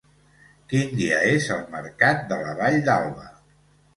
[0.71, 3.29] Quin dia és el mercat de la Vall d'Alba?